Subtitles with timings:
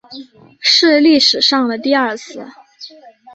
[0.59, 2.43] 是历史上的第二次